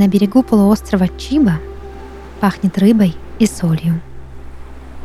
[0.00, 1.58] На берегу полуострова Чиба
[2.40, 4.00] пахнет рыбой и солью.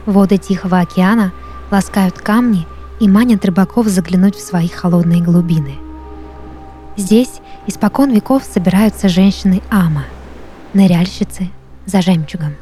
[0.05, 1.34] Воды Тихого океана
[1.70, 2.66] ласкают камни
[3.02, 5.76] и манят рыбаков заглянуть в свои холодные глубины.
[6.95, 10.05] Здесь испокон веков собираются женщины Ама,
[10.71, 11.49] ныряльщицы
[11.85, 12.55] за жемчугом.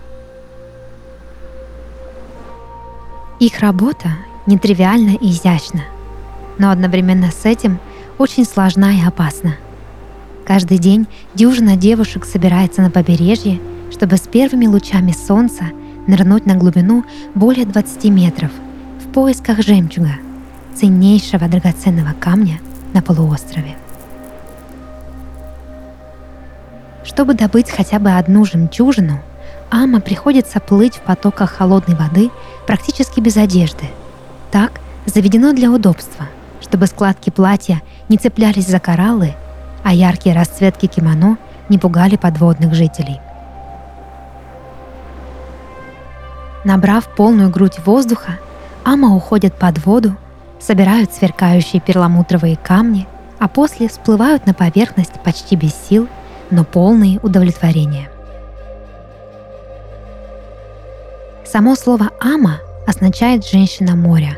[3.40, 4.10] Их работа
[4.48, 5.84] нетривиальна и изящна,
[6.58, 7.78] но одновременно с этим
[8.18, 9.56] очень сложна и опасна.
[10.46, 13.60] Каждый день дюжина девушек собирается на побережье,
[13.92, 15.66] чтобы с первыми лучами солнца
[16.08, 18.52] нырнуть на глубину более 20 метров
[19.04, 20.16] в поисках жемчуга,
[20.76, 22.60] ценнейшего драгоценного камня
[22.94, 23.78] на полуострове.
[27.06, 29.20] Чтобы добыть хотя бы одну жемчужину,
[29.76, 32.30] Ама приходится плыть в потоках холодной воды
[32.68, 33.86] практически без одежды.
[34.52, 36.28] Так заведено для удобства,
[36.62, 39.34] чтобы складки платья не цеплялись за кораллы,
[39.84, 41.38] а яркие расцветки кимоно
[41.70, 43.20] не пугали подводных жителей.
[46.64, 48.40] Набрав полную грудь воздуха,
[48.86, 50.18] Ама уходят под воду,
[50.60, 53.08] собирают сверкающие перламутровые камни,
[53.40, 56.08] а после всплывают на поверхность почти без сил,
[56.52, 58.10] но полные удовлетворения.
[61.46, 64.38] Само слово «ама» означает «женщина моря».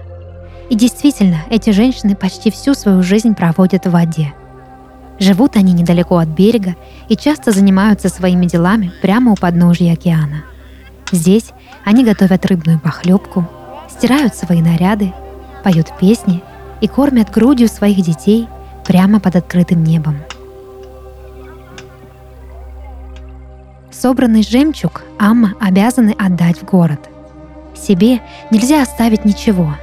[0.70, 4.34] И действительно, эти женщины почти всю свою жизнь проводят в воде.
[5.20, 6.76] Живут они недалеко от берега
[7.08, 10.44] и часто занимаются своими делами прямо у подножия океана.
[11.12, 11.52] Здесь
[11.86, 13.48] они готовят рыбную похлебку,
[13.90, 15.14] стирают свои наряды,
[15.64, 16.42] поют песни
[16.82, 18.48] и кормят грудью своих детей
[18.86, 20.18] прямо под открытым небом.
[23.92, 27.10] Собранный жемчуг Амма обязаны отдать в город.
[27.74, 29.76] Себе нельзя оставить ничего,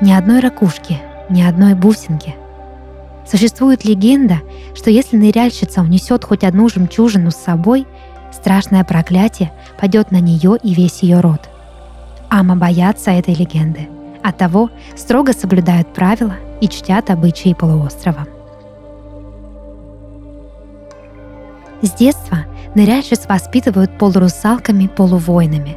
[0.00, 1.00] ни одной ракушки,
[1.30, 2.34] ни одной бусинки.
[3.26, 4.40] Существует легенда,
[4.74, 7.86] что если ныряльщица унесет хоть одну жемчужину с собой,
[8.32, 11.48] страшное проклятие падет на нее и весь ее род.
[12.28, 13.88] Ама боятся этой легенды,
[14.22, 18.26] оттого строго соблюдают правила и чтят обычаи полуострова.
[21.80, 22.38] С детства
[22.74, 25.76] ныряльщиц воспитывают полурусалками-полувоинами.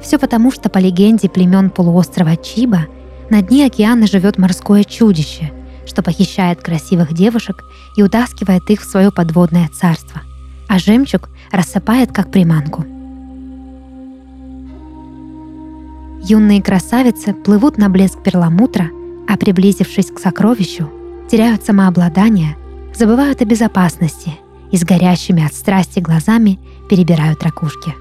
[0.00, 2.86] Все потому, что по легенде племен полуострова Чиба
[3.30, 5.50] на дне океана живет морское чудище,
[5.86, 7.64] что похищает красивых девушек
[7.96, 10.22] и утаскивает их в свое подводное царство,
[10.68, 12.84] а жемчуг рассыпает как приманку.
[16.22, 18.90] Юные красавицы плывут на блеск перламутра,
[19.28, 20.90] а приблизившись к сокровищу,
[21.30, 22.56] теряют самообладание,
[22.94, 24.34] забывают о безопасности
[24.72, 26.58] и с горящими от страсти глазами
[26.90, 27.94] перебирают ракушки.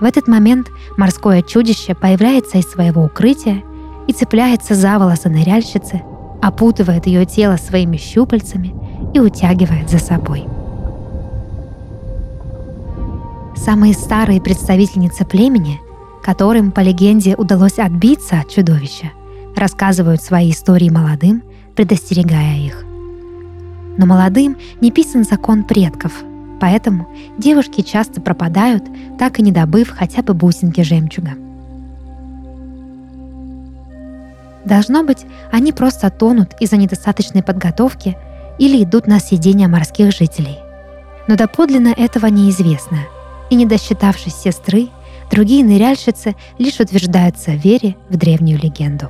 [0.00, 3.62] В этот момент морское чудище появляется из своего укрытия
[4.06, 6.02] и цепляется за волосы ныряльщицы,
[6.40, 8.74] опутывает ее тело своими щупальцами
[9.14, 10.44] и утягивает за собой.
[13.56, 15.80] Самые старые представительницы племени,
[16.22, 19.10] которым, по легенде, удалось отбиться от чудовища,
[19.56, 21.42] рассказывают свои истории молодым,
[21.74, 22.84] предостерегая их.
[23.98, 26.12] Но молодым не писан закон предков,
[26.60, 28.84] поэтому девушки часто пропадают,
[29.18, 31.32] так и не добыв хотя бы бусинки жемчуга.
[34.68, 38.18] Должно быть, они просто тонут из-за недостаточной подготовки
[38.58, 40.58] или идут на съедение морских жителей.
[41.26, 42.98] Но доподлинно этого неизвестно,
[43.48, 44.88] и не досчитавшись сестры,
[45.30, 49.08] другие ныряльщицы лишь утверждаются в вере в древнюю легенду.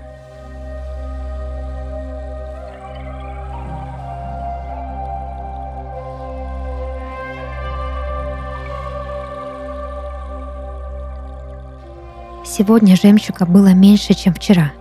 [12.47, 14.72] Сегодня жемчуга было меньше, чем вчера,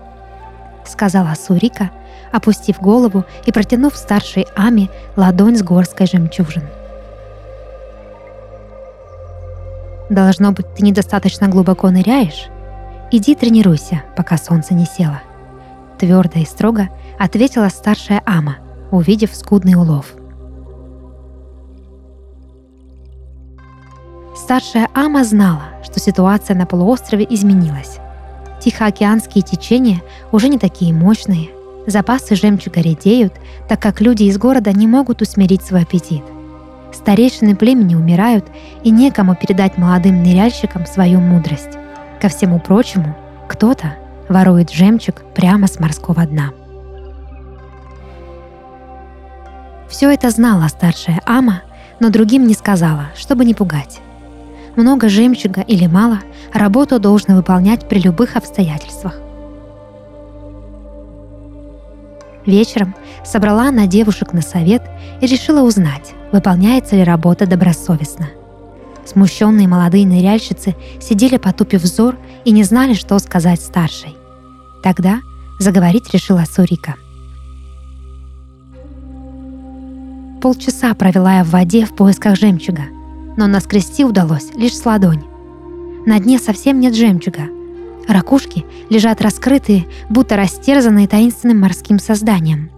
[0.97, 1.91] сказала Сурика,
[2.31, 6.63] опустив голову и протянув старшей Ами ладонь с горской жемчужин.
[10.09, 12.47] Должно быть, ты недостаточно глубоко ныряешь?
[13.11, 15.19] Иди тренируйся, пока солнце не село.
[15.99, 16.89] Твердо и строго
[17.19, 18.57] ответила старшая Ама,
[18.89, 20.07] увидев скудный улов–
[24.35, 27.97] Старшая Ама знала, что ситуация на полуострове изменилась.
[28.59, 30.01] Тихоокеанские течения
[30.31, 31.49] уже не такие мощные,
[31.85, 33.33] запасы жемчуга редеют,
[33.67, 36.23] так как люди из города не могут усмирить свой аппетит.
[36.91, 38.45] Старейшины племени умирают,
[38.83, 41.77] и некому передать молодым ныряльщикам свою мудрость.
[42.21, 43.15] Ко всему прочему,
[43.47, 43.95] кто-то
[44.27, 46.51] ворует жемчуг прямо с морского дна.
[49.87, 51.61] Все это знала старшая Ама,
[51.99, 54.01] но другим не сказала, чтобы не пугать
[54.77, 56.19] много жемчуга или мало,
[56.53, 59.15] работу должен выполнять при любых обстоятельствах.
[62.45, 62.95] Вечером
[63.25, 64.81] собрала она девушек на совет
[65.21, 68.29] и решила узнать, выполняется ли работа добросовестно.
[69.05, 74.15] Смущенные молодые ныряльщицы сидели потупив взор и не знали, что сказать старшей.
[74.83, 75.19] Тогда
[75.59, 76.95] заговорить решила Сурика.
[80.41, 82.83] Полчаса провела я в воде в поисках жемчуга,
[83.37, 85.23] но наскрести удалось лишь с ладонь.
[86.05, 87.43] На дне совсем нет жемчуга.
[88.07, 92.69] Ракушки лежат раскрытые, будто растерзанные таинственным морским созданием.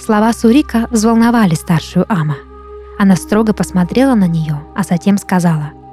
[0.00, 2.36] Слова Сурика взволновали старшую Ама.
[2.98, 5.72] Она строго посмотрела на нее, а затем сказала—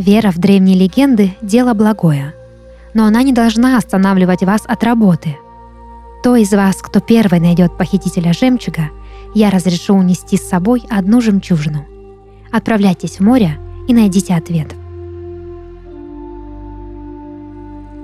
[0.00, 2.34] Вера в древние легенды– дело благое,
[2.94, 5.36] но она не должна останавливать вас от работы.
[6.22, 8.90] То из вас, кто первый найдет похитителя жемчуга,
[9.34, 11.86] я разрешу унести с собой одну жемчужину.
[12.52, 13.58] Отправляйтесь в море
[13.88, 14.74] и найдите ответ.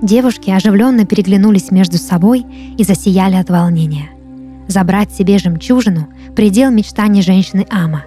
[0.01, 2.45] Девушки оживленно переглянулись между собой
[2.77, 4.09] и засияли от волнения.
[4.67, 8.03] Забрать себе жемчужину– предел мечтаний женщины Ама,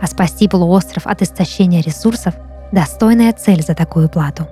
[0.00, 2.34] а спасти полуостров от истощения ресурсов–
[2.72, 4.46] достойная цель за такую плату.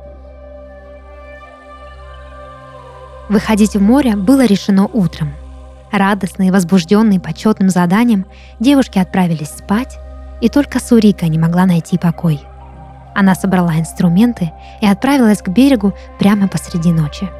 [3.30, 5.32] Выходить в море было решено утром.
[5.92, 8.26] Радостные, возбужденные почетным заданием,
[8.58, 9.98] девушки отправились спать,
[10.40, 12.40] и только Сурика не могла найти покой.
[13.14, 14.50] Она собрала инструменты
[14.80, 17.30] и отправилась к берегу прямо посреди ночи.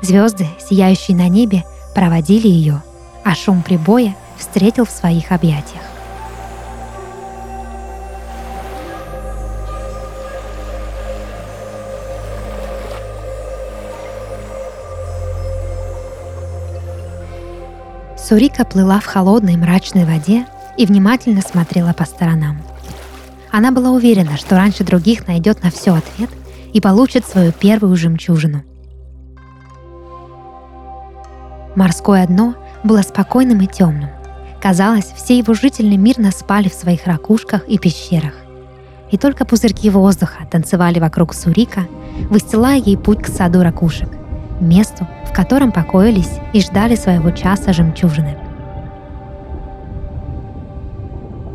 [0.00, 1.64] Звезды, сияющие на небе,
[1.94, 2.80] проводили ее,
[3.22, 5.82] а шум прибоя встретил в своих объятиях.
[18.30, 20.46] Сурика плыла в холодной мрачной воде
[20.76, 22.62] и внимательно смотрела по сторонам.
[23.50, 26.30] Она была уверена, что раньше других найдет на все ответ
[26.72, 28.62] и получит свою первую жемчужину.
[31.74, 32.54] Морское дно
[32.84, 34.10] было спокойным и темным.
[34.62, 38.34] Казалось, все его жители мирно спали в своих ракушках и пещерах.
[39.10, 41.88] И только пузырьки воздуха танцевали вокруг Сурика,
[42.28, 44.08] выстилая ей путь к саду ракушек,
[44.60, 48.36] месту, в котором покоились и ждали своего часа жемчужины.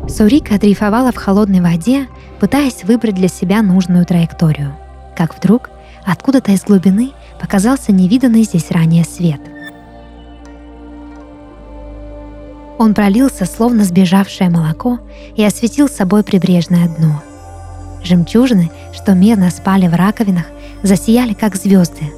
[0.08, 2.06] Сурика дрейфовала в холодной воде,
[2.40, 4.74] пытаясь выбрать для себя нужную траекторию.
[5.16, 5.70] Как вдруг
[6.04, 9.40] откуда-то из глубины показался невиданный здесь ранее свет.
[12.78, 15.00] Он пролился, словно сбежавшее молоко,
[15.34, 17.22] и осветил собой прибрежное дно.
[18.02, 20.46] Жемчужины, что мирно спали в раковинах,
[20.82, 22.12] засияли, как звезды,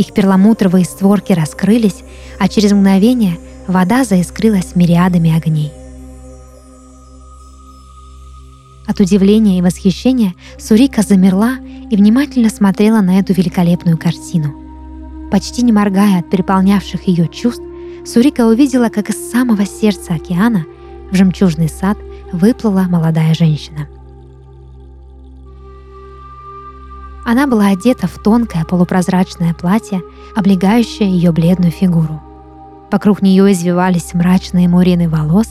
[0.00, 2.02] их перламутровые створки раскрылись,
[2.38, 5.72] а через мгновение вода заискрилась мириадами огней.
[8.86, 11.58] От удивления и восхищения Сурика замерла
[11.90, 14.54] и внимательно смотрела на эту великолепную картину.
[15.30, 17.62] Почти не моргая от переполнявших ее чувств,
[18.04, 20.64] Сурика увидела, как из самого сердца океана
[21.12, 21.98] в жемчужный сад
[22.32, 23.86] выплыла молодая женщина–
[27.30, 30.02] Она была одета в тонкое полупрозрачное платье,
[30.34, 32.20] облегающее ее бледную фигуру.
[32.90, 35.46] Вокруг нее извивались мрачные мурины волос,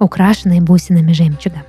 [0.00, 1.62] украшенные бусинами жемчуга.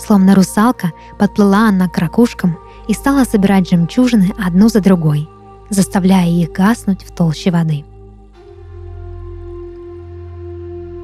[0.00, 5.28] Словно русалка, подплыла она к ракушкам и стала собирать жемчужины одну за другой,
[5.70, 7.84] заставляя их гаснуть в толще воды.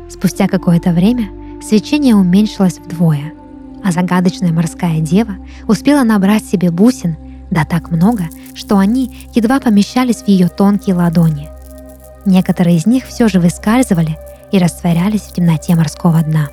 [0.09, 1.29] Спустя какое-то время
[1.63, 3.35] свечение уменьшилось вдвое–
[3.85, 5.37] а загадочная морская дева
[5.67, 7.17] успела набрать себе бусин,
[7.51, 8.25] да так много,
[8.55, 11.49] что они едва помещались в ее тонкие ладони.
[12.25, 14.19] Некоторые из них все же выскальзывали
[14.53, 16.49] и растворялись в темноте морского дна.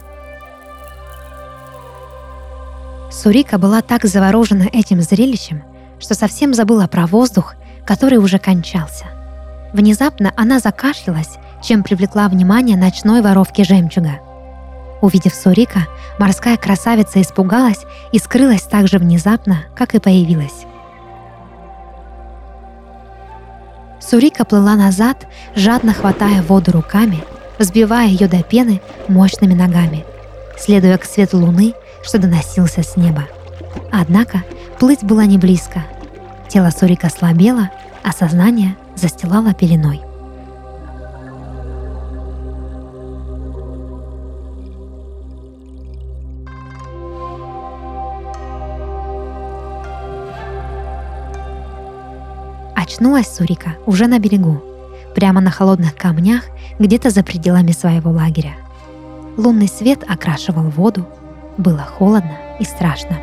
[3.11, 5.63] Сурика была так заворожена этим зрелищем,
[5.99, 7.55] что совсем забыла про воздух,
[7.85, 9.05] который уже кончался.
[9.73, 14.19] Внезапно она закашлялась, чем привлекла внимание ночной воровки жемчуга–
[15.01, 15.87] Увидев Сурика,
[16.17, 20.65] морская красавица испугалась и скрылась так же внезапно, как и появилась.
[24.01, 27.23] Сурика плыла назад, жадно хватая воду руками,
[27.59, 30.05] взбивая ее до пены мощными ногами,
[30.57, 33.27] следуя к свету луны, что доносился с неба.
[33.91, 34.43] Однако
[34.79, 35.83] плыть было не близко.
[36.47, 37.69] Тело Сурика слабело,
[38.03, 40.01] а сознание застилало пеленой.
[52.99, 54.61] Очнулась Сурика уже на берегу,
[55.15, 56.43] прямо на холодных камнях,
[56.79, 58.57] где-то за пределами своего лагеря.
[59.37, 61.07] Лунный свет окрашивал воду,
[61.57, 63.17] было холодно и страшно.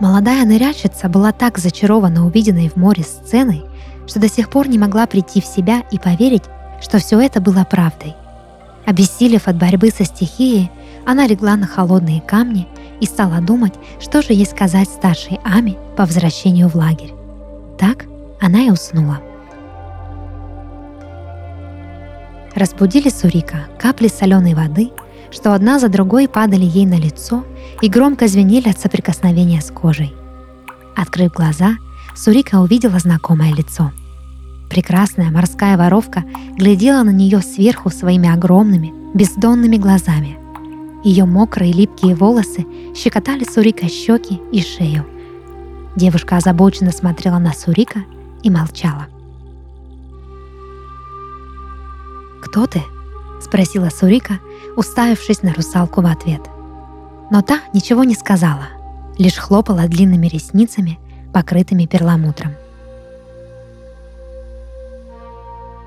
[0.00, 3.62] Молодая ныряльщица была так зачарована увиденной в море сценой,
[4.08, 6.42] что до сих пор не могла прийти в себя и поверить,
[6.82, 8.16] что все это было правдой.
[8.86, 10.72] Обессилев от борьбы со стихией,
[11.06, 12.66] она легла на холодные камни
[13.00, 17.14] и стала думать, что же ей сказать старшей Ами по возвращению в лагерь.
[17.78, 18.06] Так
[18.40, 19.20] она и уснула.
[22.54, 24.90] Разбудили Сурика капли соленой воды,
[25.30, 27.44] что одна за другой падали ей на лицо
[27.82, 30.14] и громко звенели от соприкосновения с кожей.
[30.96, 31.76] Открыв глаза,
[32.16, 33.92] Сурика увидела знакомое лицо.
[34.70, 36.24] Прекрасная морская воровка
[36.56, 40.38] глядела на нее сверху своими огромными, бездонными глазами.
[41.06, 45.06] Ее мокрые липкие волосы щекотали Сурика щеки и шею.
[45.94, 48.00] Девушка озабоченно смотрела на Сурика
[48.42, 49.06] и молчала.
[52.42, 52.82] «Кто ты?»—
[53.40, 54.40] спросила Сурика,
[54.76, 56.40] уставившись на русалку в ответ.
[57.30, 58.66] Но та ничего не сказала,
[59.16, 60.98] лишь хлопала длинными ресницами,
[61.32, 62.50] покрытыми перламутром.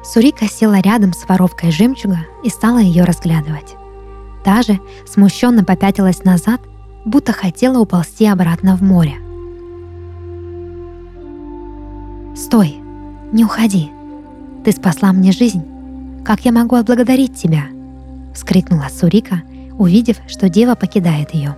[0.01, 3.75] Сурика села рядом с воровкой жемчуга и стала ее разглядывать.
[4.43, 6.61] Та же смущенно попятилась назад,
[7.05, 9.15] будто хотела уползти обратно в море.
[12.35, 12.77] «Стой!
[13.31, 13.89] Не уходи!
[14.63, 15.65] Ты спасла мне жизнь!
[16.23, 17.63] Как я могу отблагодарить тебя?»—
[18.33, 19.41] вскрикнула Сурика,
[19.77, 21.55] увидев, что дева покидает ее.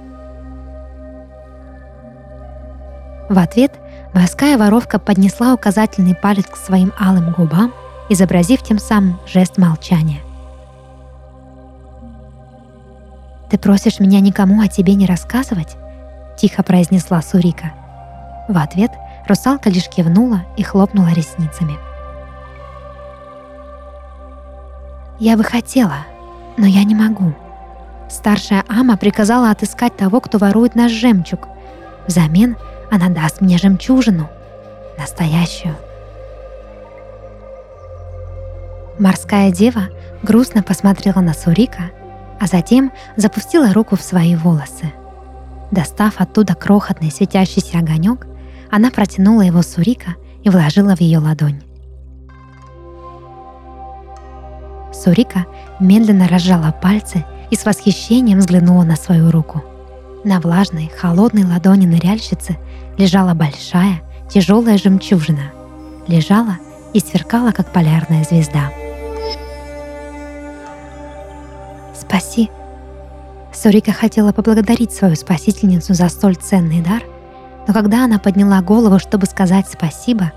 [3.30, 3.80] В ответ
[4.14, 7.74] морская воровка поднесла указательный палец к своим алым губам,
[8.10, 10.20] изобразив тем самым жест молчания.
[13.52, 15.76] «Ты просишь меня никому о тебе не рассказывать?»—
[16.38, 17.74] тихо произнесла Сурика.
[18.48, 18.92] В ответ
[19.28, 21.78] русалка лишь кивнула и хлопнула ресницами.
[25.20, 25.98] «Я бы хотела,
[26.58, 27.34] но я не могу»,
[28.10, 31.48] Старшая Ама приказала отыскать того, кто ворует наш жемчуг.
[32.08, 32.58] Взамен
[32.90, 34.30] она даст мне жемчужину.
[34.98, 35.76] Настоящую.
[39.00, 39.90] Морская дева
[40.24, 41.92] грустно посмотрела на Сурика,
[42.42, 44.92] а затем запустила руку в свои волосы.
[45.70, 48.26] Достав оттуда крохотный светящийся огонек,
[48.72, 51.62] она протянула его Сурика и вложила в ее ладонь.
[54.92, 55.46] Сурика
[55.80, 59.64] медленно разжала пальцы и с восхищением взглянула на свою руку.
[60.24, 62.58] На влажной, холодной ладони ныряльщицы
[62.98, 65.52] лежала большая, тяжелая жемчужина.
[66.08, 66.58] Лежала
[66.94, 68.72] и сверкала, как полярная звезда.
[72.12, 72.50] «Спаси!»
[73.54, 77.04] Сурика хотела поблагодарить свою спасительницу за столь ценный дар,
[77.68, 80.32] но когда она подняла голову, чтобы сказать спасибо,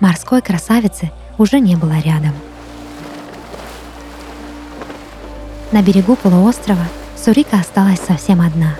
[0.00, 2.32] морской красавицы уже не было рядом–
[5.72, 6.84] На берегу полуострова
[7.16, 8.74] Сурика осталась совсем одна.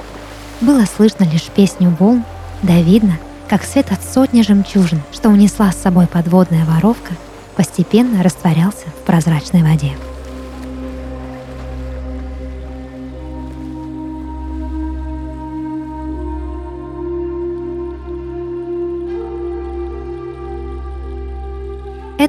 [0.60, 2.24] Было слышно лишь песню волн,
[2.62, 3.16] да видно,
[3.48, 7.12] как свет от сотни жемчужин, что унесла с собой подводная воровка,
[7.54, 9.92] постепенно растворялся в прозрачной воде.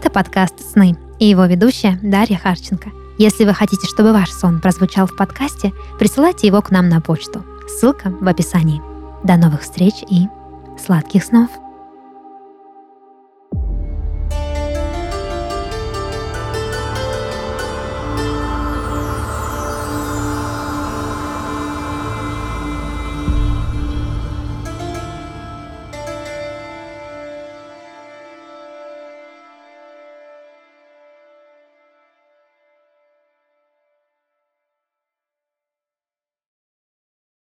[0.01, 2.89] Это подкаст «Сны» и его ведущая Дарья Харченко–
[3.19, 7.45] если вы хотите, чтобы ваш сон прозвучал в подкасте, присылайте его к нам на почту.
[7.67, 8.81] Ссылка в описании.
[9.23, 10.27] До новых встреч и
[10.83, 11.51] сладких снов!